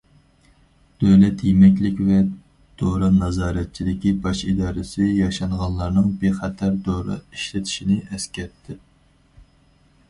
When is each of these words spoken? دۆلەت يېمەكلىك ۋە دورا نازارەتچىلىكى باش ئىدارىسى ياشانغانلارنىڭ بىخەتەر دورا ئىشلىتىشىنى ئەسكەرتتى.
دۆلەت 1.01 1.43
يېمەكلىك 1.47 1.99
ۋە 2.07 2.21
دورا 2.83 3.09
نازارەتچىلىكى 3.17 4.15
باش 4.25 4.43
ئىدارىسى 4.49 5.11
ياشانغانلارنىڭ 5.19 6.09
بىخەتەر 6.25 6.83
دورا 6.91 7.21
ئىشلىتىشىنى 7.23 8.01
ئەسكەرتتى. 8.09 8.83